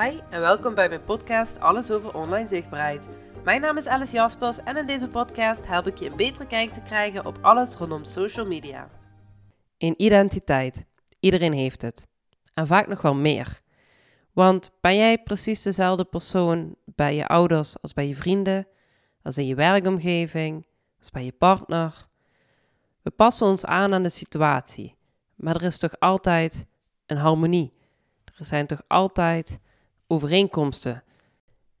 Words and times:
Hi 0.00 0.20
en 0.30 0.40
welkom 0.40 0.74
bij 0.74 0.88
mijn 0.88 1.04
podcast 1.04 1.60
Alles 1.60 1.90
over 1.90 2.14
online 2.14 2.48
zichtbaarheid. 2.48 3.06
Mijn 3.44 3.60
naam 3.60 3.76
is 3.76 3.86
Alice 3.86 4.14
Jaspers 4.14 4.62
en 4.62 4.76
in 4.76 4.86
deze 4.86 5.08
podcast 5.08 5.66
help 5.66 5.86
ik 5.86 5.98
je 5.98 6.10
een 6.10 6.16
betere 6.16 6.46
kijk 6.46 6.72
te 6.72 6.80
krijgen 6.80 7.26
op 7.26 7.38
alles 7.40 7.74
rondom 7.74 8.04
social 8.04 8.46
media. 8.46 8.90
Een 9.78 9.94
identiteit. 9.96 10.86
Iedereen 11.20 11.52
heeft 11.52 11.82
het. 11.82 12.06
En 12.54 12.66
vaak 12.66 12.86
nog 12.86 13.02
wel 13.02 13.14
meer. 13.14 13.60
Want 14.32 14.70
ben 14.80 14.96
jij 14.96 15.18
precies 15.18 15.62
dezelfde 15.62 16.04
persoon 16.04 16.76
bij 16.84 17.14
je 17.14 17.26
ouders 17.26 17.82
als 17.82 17.92
bij 17.92 18.08
je 18.08 18.16
vrienden, 18.16 18.66
als 19.22 19.38
in 19.38 19.46
je 19.46 19.54
werkomgeving, 19.54 20.66
als 20.98 21.10
bij 21.10 21.24
je 21.24 21.32
partner? 21.32 22.06
We 23.02 23.10
passen 23.10 23.46
ons 23.46 23.64
aan 23.64 23.94
aan 23.94 24.02
de 24.02 24.08
situatie, 24.08 24.96
maar 25.34 25.54
er 25.54 25.64
is 25.64 25.78
toch 25.78 25.98
altijd 25.98 26.66
een 27.06 27.16
harmonie. 27.16 27.72
Er 28.38 28.44
zijn 28.44 28.66
toch 28.66 28.82
altijd 28.86 29.58
overeenkomsten. 30.14 31.02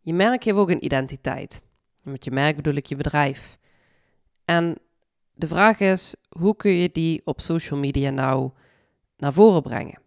Je 0.00 0.14
merk 0.14 0.44
heeft 0.44 0.56
ook 0.56 0.70
een 0.70 0.84
identiteit. 0.84 1.62
Met 2.02 2.24
je 2.24 2.30
merk 2.30 2.56
bedoel 2.56 2.74
ik 2.74 2.86
je 2.86 2.96
bedrijf. 2.96 3.58
En 4.44 4.78
de 5.34 5.46
vraag 5.46 5.80
is, 5.80 6.14
hoe 6.28 6.56
kun 6.56 6.70
je 6.70 6.90
die 6.92 7.22
op 7.24 7.40
social 7.40 7.78
media 7.78 8.10
nou 8.10 8.50
naar 9.16 9.32
voren 9.32 9.62
brengen? 9.62 9.98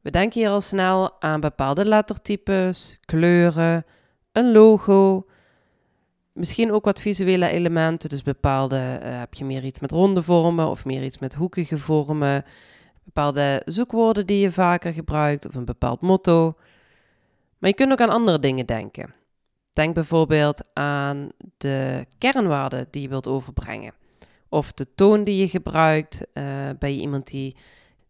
We 0.00 0.10
denken 0.10 0.40
hier 0.40 0.50
al 0.50 0.60
snel 0.60 1.20
aan 1.20 1.40
bepaalde 1.40 1.84
lettertypes, 1.84 2.98
kleuren, 3.04 3.84
een 4.32 4.52
logo, 4.52 5.26
misschien 6.32 6.72
ook 6.72 6.84
wat 6.84 7.00
visuele 7.00 7.48
elementen. 7.48 8.08
Dus 8.08 8.22
bepaalde, 8.22 9.00
uh, 9.02 9.18
heb 9.18 9.34
je 9.34 9.44
meer 9.44 9.64
iets 9.64 9.80
met 9.80 9.90
ronde 9.90 10.22
vormen 10.22 10.68
of 10.68 10.84
meer 10.84 11.04
iets 11.04 11.18
met 11.18 11.34
hoekige 11.34 11.78
vormen, 11.78 12.44
bepaalde 13.04 13.62
zoekwoorden 13.64 14.26
die 14.26 14.40
je 14.40 14.50
vaker 14.50 14.92
gebruikt 14.92 15.46
of 15.46 15.54
een 15.54 15.64
bepaald 15.64 16.00
motto. 16.00 16.54
Maar 17.58 17.70
je 17.70 17.76
kunt 17.76 17.92
ook 17.92 18.00
aan 18.00 18.10
andere 18.10 18.38
dingen 18.38 18.66
denken. 18.66 19.14
Denk 19.72 19.94
bijvoorbeeld 19.94 20.68
aan 20.72 21.28
de 21.56 22.06
kernwaarden 22.18 22.86
die 22.90 23.02
je 23.02 23.08
wilt 23.08 23.28
overbrengen. 23.28 23.92
Of 24.48 24.72
de 24.72 24.94
toon 24.94 25.24
die 25.24 25.36
je 25.36 25.48
gebruikt. 25.48 26.26
Uh, 26.34 26.44
ben 26.78 26.94
je 26.94 27.00
iemand 27.00 27.26
die, 27.26 27.56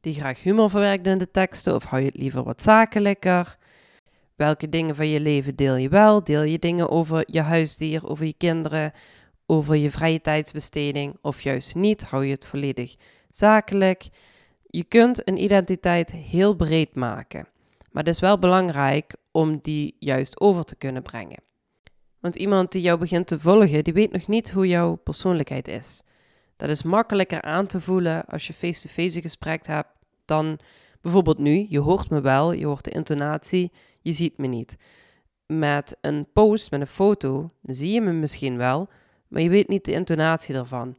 die 0.00 0.14
graag 0.14 0.42
humor 0.42 0.70
verwerkt 0.70 1.06
in 1.06 1.19
de 1.19 1.31
teksten? 1.31 1.75
Of 1.75 1.84
hou 1.84 2.03
je 2.03 2.09
het 2.09 2.17
liever 2.17 2.42
wat 2.42 2.62
zakelijker? 2.62 3.56
Welke 4.37 4.69
dingen 4.69 4.95
van 4.95 5.09
je 5.09 5.20
leven 5.20 5.56
deel 5.56 5.77
je 5.77 5.89
wel? 5.89 6.25
Deel 6.25 6.42
je 6.42 6.59
dingen 6.59 6.91
over 6.91 7.22
je 7.27 7.41
huisdier, 7.41 8.09
over 8.09 8.27
je 8.27 8.34
kinderen, 8.37 8.92
over 9.47 9.77
je 9.77 9.91
vrije 9.91 10.20
tijdsbesteding? 10.20 11.17
Of 11.20 11.42
juist 11.42 11.75
niet? 11.75 12.03
Hou 12.03 12.25
je 12.25 12.33
het 12.33 12.47
volledig 12.47 12.97
zakelijk? 13.31 14.09
Je 14.67 14.84
kunt 14.84 15.28
een 15.28 15.42
identiteit 15.42 16.11
heel 16.11 16.55
breed 16.55 16.94
maken. 16.94 17.48
Maar 17.91 18.05
het 18.05 18.14
is 18.14 18.20
wel 18.20 18.39
belangrijk 18.39 19.14
om 19.31 19.58
die 19.62 19.97
juist 19.98 20.41
over 20.41 20.64
te 20.64 20.77
kunnen 20.77 21.03
brengen. 21.03 21.42
Want 22.20 22.36
iemand 22.36 22.72
die 22.72 22.83
jou 22.83 22.98
begint 22.98 23.27
te 23.27 23.41
volgen, 23.41 23.84
die 23.84 23.92
weet 23.92 24.12
nog 24.12 24.27
niet 24.27 24.50
hoe 24.50 24.67
jouw 24.67 24.94
persoonlijkheid 24.94 25.69
is. 25.69 26.03
Dat 26.56 26.69
is 26.69 26.83
makkelijker 26.83 27.42
aan 27.42 27.66
te 27.66 27.81
voelen 27.81 28.25
als 28.25 28.47
je 28.47 28.55
face-to-face 28.55 29.20
gesprek 29.20 29.66
hebt 29.66 29.89
dan 30.25 30.59
bijvoorbeeld 31.00 31.39
nu. 31.39 31.66
Je 31.69 31.78
hoort 31.78 32.11
me 32.11 32.20
wel, 32.20 32.53
je 32.53 32.66
hoort 32.66 32.84
de 32.84 32.91
intonatie, 32.91 33.72
je 34.00 34.12
ziet 34.12 34.39
me 34.39 34.47
niet. 34.47 34.77
Met 35.47 35.97
een 36.00 36.27
post, 36.33 36.70
met 36.70 36.81
een 36.81 36.86
foto, 36.86 37.50
zie 37.62 37.92
je 37.92 38.00
me 38.00 38.12
misschien 38.12 38.56
wel, 38.56 38.89
maar 39.28 39.42
je 39.42 39.48
weet 39.48 39.69
niet 39.69 39.84
de 39.84 39.92
intonatie 39.92 40.55
ervan. 40.55 40.97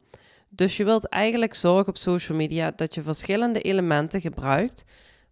Dus 0.48 0.76
je 0.76 0.84
wilt 0.84 1.08
eigenlijk 1.08 1.54
zorgen 1.54 1.88
op 1.88 1.96
social 1.96 2.38
media 2.38 2.70
dat 2.70 2.94
je 2.94 3.02
verschillende 3.02 3.60
elementen 3.60 4.20
gebruikt 4.20 4.84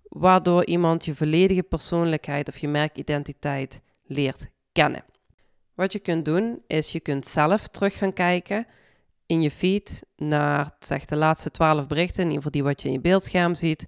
waardoor 0.09 0.65
iemand 0.67 1.05
je 1.05 1.15
volledige 1.15 1.63
persoonlijkheid 1.63 2.49
of 2.49 2.59
je 2.59 2.69
merkidentiteit 2.69 3.81
leert 4.03 4.49
kennen. 4.73 5.05
Wat 5.75 5.93
je 5.93 5.99
kunt 5.99 6.25
doen, 6.25 6.63
is 6.67 6.93
je 6.93 7.01
kunt 7.01 7.27
zelf 7.27 7.69
terug 7.69 7.97
gaan 7.97 8.13
kijken 8.13 8.67
in 9.27 9.43
je 9.43 9.51
feed 9.51 10.07
naar 10.17 10.71
zeg, 10.79 11.05
de 11.05 11.17
laatste 11.17 11.51
twaalf 11.51 11.87
berichten, 11.87 12.23
in 12.23 12.29
ieder 12.29 12.37
geval 12.37 12.51
die 12.51 12.63
wat 12.63 12.83
je 12.83 12.89
in 12.89 12.95
je 12.95 13.01
beeldscherm 13.01 13.55
ziet. 13.55 13.87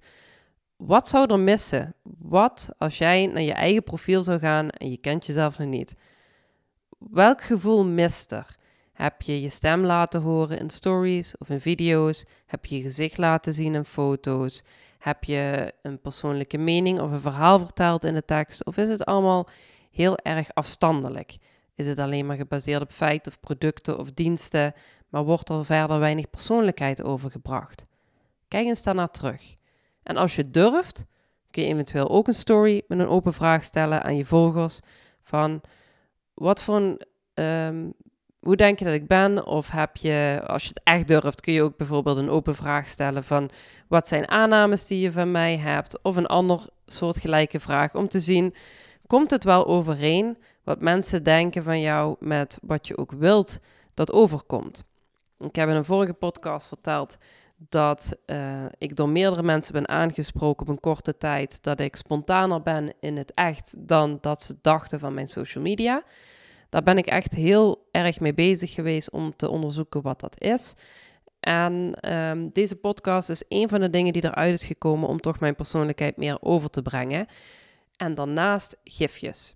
Wat 0.75 1.07
zou 1.07 1.31
er 1.31 1.39
missen? 1.39 1.95
Wat 2.03 2.69
als 2.77 2.97
jij 2.97 3.25
naar 3.25 3.41
je 3.41 3.53
eigen 3.53 3.83
profiel 3.83 4.23
zou 4.23 4.39
gaan 4.39 4.69
en 4.69 4.89
je 4.89 4.97
kent 4.97 5.25
jezelf 5.25 5.57
nog 5.57 5.67
niet? 5.67 5.95
Welk 6.97 7.41
gevoel 7.41 7.85
mist 7.85 8.31
er? 8.31 8.59
Heb 9.01 9.21
je 9.21 9.41
je 9.41 9.49
stem 9.49 9.85
laten 9.85 10.21
horen 10.21 10.59
in 10.59 10.69
stories 10.69 11.37
of 11.37 11.49
in 11.49 11.59
video's? 11.59 12.25
Heb 12.45 12.65
je 12.65 12.75
je 12.75 12.81
gezicht 12.81 13.17
laten 13.17 13.53
zien 13.53 13.75
in 13.75 13.85
foto's? 13.85 14.63
Heb 14.97 15.23
je 15.23 15.73
een 15.81 16.01
persoonlijke 16.01 16.57
mening 16.57 16.99
of 16.99 17.11
een 17.11 17.19
verhaal 17.19 17.59
verteld 17.59 18.03
in 18.03 18.13
de 18.13 18.25
tekst? 18.25 18.65
Of 18.65 18.77
is 18.77 18.89
het 18.89 19.05
allemaal 19.05 19.47
heel 19.91 20.17
erg 20.17 20.53
afstandelijk? 20.53 21.37
Is 21.75 21.87
het 21.87 21.99
alleen 21.99 22.25
maar 22.25 22.35
gebaseerd 22.35 22.81
op 22.81 22.91
feiten 22.91 23.31
of 23.31 23.39
producten 23.39 23.99
of 23.99 24.11
diensten, 24.11 24.73
maar 25.09 25.23
wordt 25.23 25.49
er 25.49 25.65
verder 25.65 25.99
weinig 25.99 26.29
persoonlijkheid 26.29 27.03
overgebracht? 27.03 27.85
Kijk 28.47 28.65
eens 28.65 28.83
daarnaar 28.83 29.11
terug. 29.11 29.55
En 30.03 30.17
als 30.17 30.35
je 30.35 30.49
durft, 30.49 31.05
kun 31.51 31.63
je 31.63 31.69
eventueel 31.69 32.09
ook 32.09 32.27
een 32.27 32.33
story 32.33 32.81
met 32.87 32.99
een 32.99 33.07
open 33.07 33.33
vraag 33.33 33.63
stellen 33.63 34.03
aan 34.03 34.15
je 34.15 34.25
volgers 34.25 34.79
van 35.23 35.61
wat 36.33 36.63
voor 36.63 36.75
een 36.75 37.01
ehm, 37.33 37.89
hoe 38.41 38.55
denk 38.55 38.79
je 38.79 38.85
dat 38.85 38.93
ik 38.93 39.07
ben? 39.07 39.45
Of 39.45 39.69
heb 39.69 39.97
je, 39.97 40.41
als 40.45 40.63
je 40.63 40.69
het 40.69 40.81
echt 40.83 41.07
durft, 41.07 41.41
kun 41.41 41.53
je 41.53 41.63
ook 41.63 41.77
bijvoorbeeld 41.77 42.17
een 42.17 42.29
open 42.29 42.55
vraag 42.55 42.87
stellen 42.87 43.23
van 43.23 43.49
wat 43.87 44.07
zijn 44.07 44.29
aannames 44.29 44.87
die 44.87 44.99
je 44.99 45.11
van 45.11 45.31
mij 45.31 45.57
hebt? 45.57 46.01
Of 46.01 46.15
een 46.15 46.25
ander 46.25 46.59
soortgelijke 46.85 47.59
vraag 47.59 47.95
om 47.95 48.07
te 48.07 48.19
zien, 48.19 48.53
komt 49.07 49.31
het 49.31 49.43
wel 49.43 49.67
overeen 49.67 50.37
wat 50.63 50.81
mensen 50.81 51.23
denken 51.23 51.63
van 51.63 51.81
jou 51.81 52.15
met 52.19 52.57
wat 52.61 52.87
je 52.87 52.97
ook 52.97 53.11
wilt 53.11 53.59
dat 53.93 54.11
overkomt? 54.11 54.85
Ik 55.39 55.55
heb 55.55 55.69
in 55.69 55.75
een 55.75 55.85
vorige 55.85 56.13
podcast 56.13 56.67
verteld 56.67 57.17
dat 57.69 58.17
uh, 58.25 58.65
ik 58.77 58.95
door 58.95 59.09
meerdere 59.09 59.43
mensen 59.43 59.73
ben 59.73 59.87
aangesproken 59.89 60.61
op 60.61 60.67
een 60.67 60.79
korte 60.79 61.17
tijd 61.17 61.63
dat 61.63 61.79
ik 61.79 61.95
spontaner 61.95 62.61
ben 62.61 62.93
in 62.99 63.17
het 63.17 63.33
echt 63.33 63.73
dan 63.77 64.17
dat 64.21 64.43
ze 64.43 64.55
dachten 64.61 64.99
van 64.99 65.13
mijn 65.13 65.27
social 65.27 65.63
media. 65.63 66.03
Daar 66.71 66.83
ben 66.83 66.97
ik 66.97 67.05
echt 67.05 67.33
heel 67.33 67.87
erg 67.91 68.19
mee 68.19 68.33
bezig 68.33 68.73
geweest 68.73 69.11
om 69.11 69.35
te 69.35 69.49
onderzoeken 69.49 70.01
wat 70.01 70.19
dat 70.19 70.41
is. 70.41 70.75
En 71.39 71.93
um, 72.13 72.49
deze 72.53 72.75
podcast 72.75 73.29
is 73.29 73.43
een 73.47 73.69
van 73.69 73.79
de 73.79 73.89
dingen 73.89 74.13
die 74.13 74.23
eruit 74.23 74.53
is 74.53 74.65
gekomen 74.65 75.09
om 75.09 75.19
toch 75.19 75.39
mijn 75.39 75.55
persoonlijkheid 75.55 76.17
meer 76.17 76.37
over 76.41 76.69
te 76.69 76.81
brengen. 76.81 77.27
En 77.95 78.15
daarnaast 78.15 78.77
gifjes. 78.83 79.53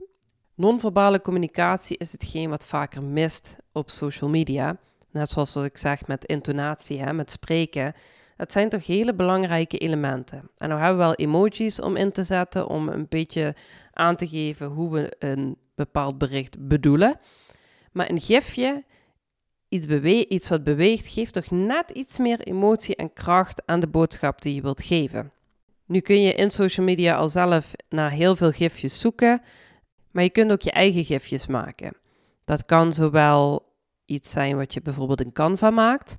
Non-verbale 0.55 1.21
communicatie 1.21 1.97
is 1.97 2.11
hetgeen 2.11 2.49
wat 2.49 2.65
vaker 2.65 3.03
mist 3.03 3.55
op 3.71 3.89
social 3.89 4.29
media. 4.29 4.77
Net 5.11 5.29
zoals 5.29 5.53
wat 5.53 5.63
ik 5.63 5.77
zeg 5.77 6.07
met 6.07 6.25
intonatie, 6.25 7.01
hè, 7.01 7.13
met 7.13 7.31
spreken. 7.31 7.93
Het 8.37 8.51
zijn 8.51 8.69
toch 8.69 8.85
hele 8.85 9.13
belangrijke 9.13 9.77
elementen. 9.77 10.49
En 10.57 10.69
nou 10.69 10.81
hebben 10.81 10.99
we 10.99 11.05
wel 11.05 11.15
emojis 11.15 11.81
om 11.81 11.95
in 11.95 12.11
te 12.11 12.23
zetten, 12.23 12.67
om 12.67 12.89
een 12.89 13.05
beetje 13.09 13.55
aan 13.95 14.15
te 14.15 14.27
geven 14.27 14.67
hoe 14.67 14.91
we 14.91 15.15
een 15.19 15.57
bepaald 15.75 16.17
bericht 16.17 16.67
bedoelen. 16.67 17.19
Maar 17.91 18.09
een 18.09 18.21
gifje, 18.21 18.83
iets, 19.69 19.85
bewe 19.85 20.27
iets 20.27 20.49
wat 20.49 20.63
beweegt, 20.63 21.07
geeft 21.07 21.33
toch 21.33 21.51
net 21.51 21.89
iets 21.89 22.17
meer 22.17 22.39
emotie 22.39 22.95
en 22.95 23.13
kracht 23.13 23.61
aan 23.65 23.79
de 23.79 23.87
boodschap 23.87 24.41
die 24.41 24.55
je 24.55 24.61
wilt 24.61 24.83
geven. 24.83 25.31
Nu 25.85 25.99
kun 25.99 26.21
je 26.21 26.33
in 26.33 26.49
social 26.49 26.85
media 26.85 27.15
al 27.15 27.29
zelf 27.29 27.71
naar 27.89 28.11
heel 28.11 28.35
veel 28.35 28.51
gifjes 28.51 28.99
zoeken, 28.99 29.41
maar 30.11 30.23
je 30.23 30.29
kunt 30.29 30.51
ook 30.51 30.61
je 30.61 30.71
eigen 30.71 31.05
gifjes 31.05 31.47
maken. 31.47 31.97
Dat 32.45 32.65
kan 32.65 32.93
zowel 32.93 33.73
iets 34.05 34.31
zijn 34.31 34.57
wat 34.57 34.73
je 34.73 34.81
bijvoorbeeld 34.81 35.21
in 35.21 35.33
Canva 35.33 35.69
maakt, 35.69 36.17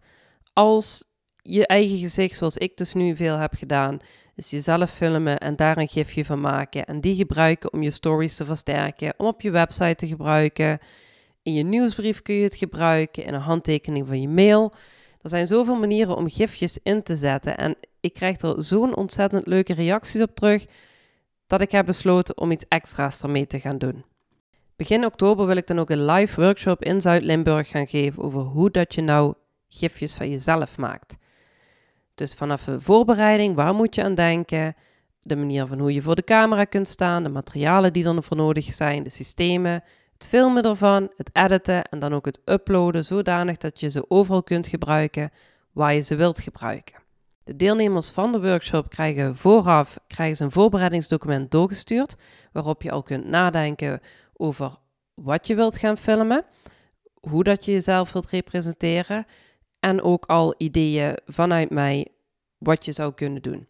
als 0.53 1.05
je 1.43 1.67
eigen 1.67 1.99
gezicht, 1.99 2.37
zoals 2.37 2.57
ik 2.57 2.77
dus 2.77 2.93
nu 2.93 3.17
veel 3.17 3.37
heb 3.37 3.55
gedaan, 3.55 3.99
is 4.37 4.51
jezelf 4.51 4.91
filmen 4.91 5.39
en 5.39 5.57
daar 5.57 5.79
een 5.79 5.89
gifje 5.89 6.25
van 6.25 6.41
maken. 6.41 6.87
En 6.87 7.01
die 7.01 7.15
gebruiken 7.15 7.73
om 7.73 7.83
je 7.83 7.91
stories 7.91 8.37
te 8.37 8.45
versterken, 8.45 9.15
om 9.17 9.27
op 9.27 9.41
je 9.41 9.51
website 9.51 9.95
te 9.95 10.07
gebruiken. 10.07 10.79
In 11.43 11.53
je 11.53 11.63
nieuwsbrief 11.63 12.23
kun 12.23 12.35
je 12.35 12.43
het 12.43 12.55
gebruiken, 12.55 13.25
in 13.25 13.35
een 13.35 13.41
handtekening 13.41 14.07
van 14.07 14.21
je 14.21 14.29
mail. 14.29 14.73
Er 15.23 15.31
zijn 15.31 15.47
zoveel 15.47 15.77
manieren 15.77 16.17
om 16.17 16.31
gifjes 16.31 16.79
in 16.83 17.03
te 17.03 17.17
zetten. 17.17 17.57
En 17.57 17.77
ik 18.01 18.13
krijg 18.13 18.41
er 18.41 18.63
zo'n 18.63 18.97
ontzettend 18.97 19.47
leuke 19.47 19.75
reacties 19.75 20.23
op 20.23 20.35
terug, 20.35 20.67
dat 21.47 21.61
ik 21.61 21.71
heb 21.71 21.87
besloten 21.87 22.39
om 22.39 22.51
iets 22.51 22.65
extra's 22.69 23.23
ermee 23.23 23.47
te 23.47 23.61
gaan 23.61 23.79
doen. 23.79 24.05
Begin 24.77 25.05
oktober 25.05 25.47
wil 25.47 25.57
ik 25.57 25.67
dan 25.67 25.79
ook 25.79 25.91
een 25.91 26.05
live 26.05 26.41
workshop 26.41 26.85
in 26.85 27.01
Zuid-Limburg 27.01 27.69
gaan 27.69 27.87
geven 27.87 28.23
over 28.23 28.41
hoe 28.41 28.71
dat 28.71 28.95
je 28.95 29.01
nou 29.03 29.35
gifjes 29.69 30.15
van 30.15 30.31
jezelf 30.31 30.79
maakt. 30.79 31.17
Dus 32.17 32.35
vanaf 32.35 32.65
de 32.65 32.81
voorbereiding, 32.81 33.55
waar 33.55 33.75
moet 33.75 33.95
je 33.95 34.05
aan 34.05 34.15
denken? 34.15 34.75
De 35.23 35.37
manier 35.37 35.67
van 35.67 35.79
hoe 35.79 35.93
je 35.93 36.03
voor 36.03 36.15
de 36.15 36.25
camera 36.25 36.65
kunt 36.65 36.89
staan, 36.89 37.23
de 37.23 37.29
materialen 37.29 37.93
die 37.93 38.05
er 38.05 38.23
voor 38.23 38.37
nodig 38.37 38.65
zijn, 38.65 39.03
de 39.03 39.11
systemen, 39.11 39.83
het 40.13 40.27
filmen 40.27 40.63
ervan, 40.63 41.11
het 41.17 41.31
editen 41.33 41.85
en 41.85 41.99
dan 41.99 42.15
ook 42.15 42.25
het 42.25 42.41
uploaden, 42.45 43.05
zodanig 43.05 43.57
dat 43.57 43.81
je 43.81 43.91
ze 43.91 44.11
overal 44.11 44.43
kunt 44.43 44.67
gebruiken 44.67 45.31
waar 45.73 45.95
je 45.95 46.01
ze 46.01 46.17
wilt 46.17 46.41
gebruiken. 46.41 46.95
De 47.45 47.57
deelnemers 47.57 48.11
van 48.11 48.33
de 48.33 48.41
workshop 48.41 48.91
krijgen 48.91 49.37
vooraf 49.37 49.99
krijgen 50.07 50.37
ze 50.37 50.45
een 50.45 50.51
voorbereidingsdocument 50.51 51.51
doorgestuurd, 51.51 52.17
waarop 52.53 52.83
je 52.83 52.91
al 52.91 53.03
kunt 53.03 53.27
nadenken 53.27 54.01
over 54.37 54.73
wat 55.15 55.47
je 55.47 55.55
wilt 55.55 55.77
gaan 55.77 55.97
filmen, 55.97 56.45
hoe 57.21 57.45
dat 57.45 57.65
je 57.65 57.73
jezelf 57.73 58.13
wilt 58.13 58.31
representeren 58.31 59.27
en 59.87 60.03
ook 60.03 60.27
al 60.27 60.55
ideeën 60.59 61.17
vanuit 61.27 61.71
mij 61.71 62.09
wat 62.59 62.85
je 62.85 62.93
zou 62.93 63.13
kunnen 63.15 63.43
doen. 63.43 63.67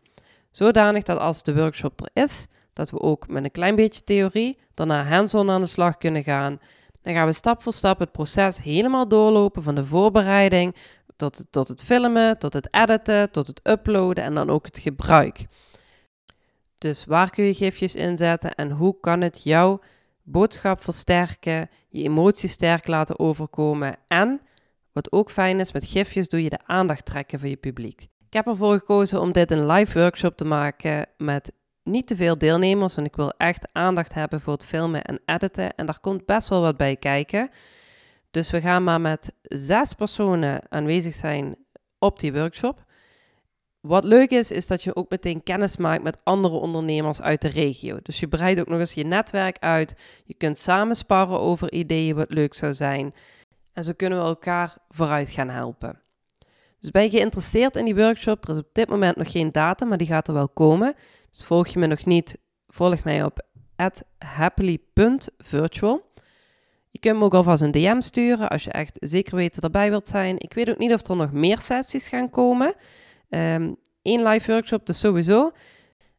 Zodanig 0.51 1.03
dat 1.03 1.19
als 1.19 1.43
de 1.43 1.55
workshop 1.55 2.01
er 2.01 2.23
is, 2.23 2.47
dat 2.73 2.91
we 2.91 3.01
ook 3.01 3.29
met 3.29 3.45
een 3.45 3.51
klein 3.51 3.77
beetje 3.77 4.05
theorie 4.05 4.59
daarna 4.75 5.05
hands-on 5.05 5.51
aan 5.51 5.61
de 5.61 5.69
slag 5.69 5.97
kunnen 5.97 6.25
gaan. 6.25 6.61
Dan 7.03 7.15
gaan 7.15 7.27
we 7.27 7.33
stap 7.33 7.63
voor 7.63 7.73
stap 7.73 7.99
het 7.99 8.13
proces 8.13 8.63
helemaal 8.63 9.09
doorlopen 9.09 9.63
van 9.63 9.75
de 9.75 9.85
voorbereiding 9.85 10.77
tot, 11.17 11.37
het, 11.37 11.47
tot 11.51 11.69
het 11.69 11.83
filmen, 11.83 12.39
tot 12.39 12.53
het 12.53 12.69
editen, 12.71 13.31
tot 13.31 13.47
het 13.47 13.61
uploaden 13.63 14.25
en 14.25 14.35
dan 14.35 14.51
ook 14.51 14.67
het 14.67 14.79
gebruik. 14.79 15.47
Dus 16.79 17.05
waar 17.05 17.31
kun 17.31 17.45
je 17.45 17.55
gifjes 17.55 17.95
inzetten 17.95 18.55
en 18.55 18.71
hoe 18.71 19.01
kan 19.01 19.21
het 19.21 19.41
jouw 19.43 19.81
boodschap 20.23 20.83
versterken, 20.83 21.71
je 21.89 22.03
emoties 22.03 22.53
sterk 22.53 22.87
laten 22.87 23.19
overkomen 23.19 23.97
en, 24.09 24.41
wat 24.97 25.13
ook 25.13 25.31
fijn 25.31 25.61
is, 25.61 25.73
met 25.73 25.85
gifjes 25.85 26.29
doe 26.29 26.43
je 26.43 26.51
de 26.51 26.67
aandacht 26.67 27.05
trekken 27.05 27.39
van 27.39 27.49
je 27.49 27.57
publiek. 27.57 28.01
Ik 28.03 28.33
heb 28.33 28.47
ervoor 28.47 28.79
gekozen 28.79 29.21
om 29.21 29.33
dit 29.33 29.51
een 29.51 29.67
live 29.67 29.99
workshop 29.99 30.37
te 30.37 30.45
maken 30.45 31.07
met 31.17 31.53
niet 31.83 32.07
te 32.07 32.17
veel 32.17 32.39
deelnemers, 32.39 32.95
want 32.95 33.07
ik 33.07 33.17
wil 33.17 33.31
echt 33.31 33.69
aandacht 33.73 34.15
hebben 34.15 34.41
voor 34.41 34.53
het 34.53 34.65
filmen 34.65 35.05
en 35.05 35.21
editen. 35.25 35.75
En 35.75 35.87
daar 35.87 36.01
komt 36.01 36.27
best 36.27 36.49
wel 36.49 36.61
wat 36.61 36.77
bij 36.77 36.97
kijken. 36.97 37.51
Dus 38.31 38.51
we 38.51 38.61
gaan 38.61 38.85
maar 38.85 39.01
met 39.01 39.35
zes 39.43 39.93
personen 39.93 40.61
aanwezig 40.69 41.15
zijn 41.15 41.57
op 41.99 42.21
die 42.21 42.33
workshop. 42.33 42.85
Wat 43.81 44.05
leuk 44.05 44.31
is, 44.31 44.51
is 44.51 44.67
dat 44.67 44.83
je 44.83 44.97
ook 44.97 45.11
meteen 45.11 45.43
kennis 45.43 45.77
maakt 45.77 46.03
met 46.03 46.25
andere 46.25 46.55
ondernemers 46.55 47.23
uit 47.23 47.43
de 47.43 47.49
regio. 47.49 47.99
Dus 48.03 48.21
je 48.21 48.29
breidt 48.29 48.61
ook 48.61 48.69
nog 48.69 48.79
eens 48.79 48.95
je 48.95 49.05
netwerk 49.05 49.57
uit. 49.59 49.97
Je 50.25 50.35
kunt 50.35 50.59
samen 50.59 50.97
sparren 50.97 51.41
over 51.41 51.73
ideeën 51.73 52.17
wat 52.17 52.31
leuk 52.31 52.55
zou 52.55 52.75
zijn. 52.75 53.15
En 53.77 53.85
zo 53.85 53.93
kunnen 53.97 54.19
we 54.19 54.25
elkaar 54.25 54.77
vooruit 54.89 55.31
gaan 55.31 55.49
helpen. 55.49 56.01
Dus 56.81 56.91
ben 56.91 57.03
je 57.03 57.11
geïnteresseerd 57.11 57.77
in 57.77 57.85
die 57.85 57.95
workshop? 57.95 58.45
Er 58.45 58.51
is 58.51 58.61
op 58.61 58.69
dit 58.73 58.89
moment 58.89 59.17
nog 59.17 59.31
geen 59.31 59.53
datum, 59.53 59.89
maar 59.89 59.99
die 59.99 60.07
gaat 60.07 60.29
er 60.29 60.35
wel 60.35 60.49
komen. 60.49 60.95
Dus 61.31 61.45
volg 61.45 61.67
je 61.67 61.79
me 61.79 61.87
nog 61.87 62.05
niet, 62.05 62.39
volg 62.69 63.05
mij 63.05 63.25
op 63.25 63.43
happily.virtual. 64.19 66.11
Je 66.91 66.99
kunt 66.99 67.19
me 67.19 67.25
ook 67.25 67.35
alvast 67.35 67.63
een 67.63 67.71
DM 67.71 68.01
sturen 68.01 68.49
als 68.49 68.65
je 68.65 68.71
echt 68.71 68.97
zeker 69.01 69.37
weten 69.37 69.63
erbij 69.63 69.91
wilt 69.91 70.09
zijn. 70.09 70.39
Ik 70.39 70.53
weet 70.53 70.71
ook 70.71 70.79
niet 70.79 70.93
of 70.93 71.09
er 71.09 71.17
nog 71.17 71.33
meer 71.33 71.59
sessies 71.59 72.09
gaan 72.09 72.31
komen. 72.31 72.75
Eén 73.29 73.77
ehm, 74.03 74.27
live 74.29 74.53
workshop 74.53 74.87
dus 74.87 74.99
sowieso. 75.01 75.53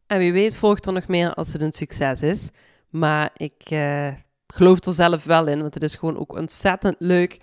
En 0.08 0.20
wie 0.20 0.34
weet 0.34 0.58
volgt 0.58 0.86
er 0.86 0.94
nog 0.94 1.08
meer 1.08 1.34
als 1.34 1.54
het 1.54 1.62
een 1.62 1.74
succes 1.74 2.22
is. 2.22 2.50
Maar 2.90 3.30
ik 3.34 3.72
uh, 3.72 4.14
geloof 4.48 4.86
er 4.86 4.94
zelf 4.94 5.24
wel 5.24 5.48
in, 5.48 5.60
want 5.62 5.74
het 5.74 5.84
is 5.84 5.96
gewoon 5.96 6.20
ook 6.20 6.36
ontzettend 6.36 6.96
leuk 7.00 7.40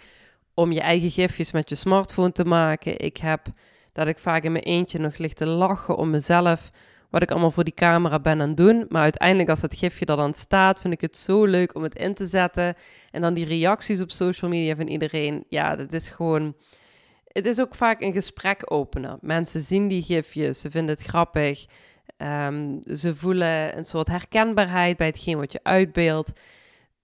om 0.54 0.72
je 0.72 0.80
eigen 0.80 1.10
gifjes 1.10 1.52
met 1.52 1.68
je 1.68 1.74
smartphone 1.74 2.32
te 2.32 2.44
maken. 2.44 2.98
Ik 2.98 3.16
heb 3.16 3.46
dat 3.92 4.06
ik 4.06 4.18
vaak 4.18 4.42
in 4.42 4.52
mijn 4.52 4.64
eentje 4.64 4.98
nog 4.98 5.18
ligt 5.18 5.36
te 5.36 5.46
lachen 5.46 5.96
om 5.96 6.10
mezelf 6.10 6.70
wat 7.10 7.22
ik 7.22 7.30
allemaal 7.30 7.50
voor 7.50 7.64
die 7.64 7.74
camera 7.74 8.20
ben 8.20 8.40
aan 8.40 8.48
het 8.48 8.56
doen. 8.56 8.86
Maar 8.88 9.02
uiteindelijk 9.02 9.48
als 9.48 9.62
het 9.62 9.74
gifje 9.74 10.06
er 10.06 10.16
dan 10.16 10.34
staat, 10.34 10.80
vind 10.80 10.94
ik 10.94 11.00
het 11.00 11.16
zo 11.16 11.44
leuk 11.44 11.74
om 11.74 11.82
het 11.82 11.94
in 11.94 12.14
te 12.14 12.26
zetten. 12.26 12.74
En 13.10 13.20
dan 13.20 13.34
die 13.34 13.44
reacties 13.44 14.00
op 14.00 14.10
social 14.10 14.50
media 14.50 14.76
van 14.76 14.86
iedereen. 14.86 15.44
Ja, 15.48 15.76
dat 15.76 15.92
is 15.92 16.10
gewoon... 16.10 16.54
Het 17.26 17.46
is 17.46 17.60
ook 17.60 17.74
vaak 17.74 18.00
een 18.00 18.12
gesprek 18.12 18.72
openen. 18.72 19.18
Mensen 19.20 19.60
zien 19.60 19.88
die 19.88 20.02
gifjes, 20.02 20.60
ze 20.60 20.70
vinden 20.70 20.94
het 20.94 21.04
grappig. 21.04 21.66
Um, 22.16 22.78
ze 22.94 23.16
voelen 23.16 23.76
een 23.76 23.84
soort 23.84 24.08
herkenbaarheid 24.08 24.96
bij 24.96 25.06
hetgeen 25.06 25.38
wat 25.38 25.52
je 25.52 25.60
uitbeeldt. 25.62 26.32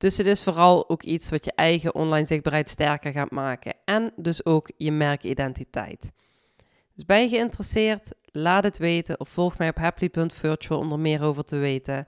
Dus 0.01 0.17
het 0.17 0.27
is 0.27 0.43
vooral 0.43 0.89
ook 0.89 1.03
iets 1.03 1.31
wat 1.31 1.45
je 1.45 1.53
eigen 1.55 1.95
online 1.95 2.27
zichtbaarheid 2.27 2.69
sterker 2.69 3.13
gaat 3.13 3.31
maken. 3.31 3.75
En 3.85 4.13
dus 4.17 4.45
ook 4.45 4.71
je 4.77 4.93
merkidentiteit. 4.93 6.11
Dus 6.95 7.05
ben 7.05 7.23
je 7.23 7.29
geïnteresseerd? 7.29 8.11
Laat 8.25 8.65
het 8.65 8.79
weten 8.79 9.21
of 9.21 9.29
volg 9.29 9.59
mij 9.59 9.69
op 9.69 9.77
happily.virtual 9.77 10.81
om 10.81 10.93
er 10.93 10.99
meer 10.99 11.23
over 11.23 11.45
te 11.45 11.57
weten. 11.57 12.07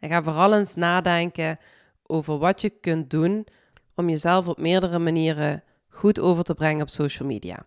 En 0.00 0.08
ga 0.08 0.22
vooral 0.22 0.54
eens 0.54 0.74
nadenken 0.74 1.58
over 2.06 2.38
wat 2.38 2.60
je 2.60 2.70
kunt 2.70 3.10
doen 3.10 3.46
om 3.94 4.08
jezelf 4.08 4.48
op 4.48 4.58
meerdere 4.58 4.98
manieren 4.98 5.62
goed 5.88 6.20
over 6.20 6.44
te 6.44 6.54
brengen 6.54 6.82
op 6.82 6.88
social 6.88 7.28
media. 7.28 7.66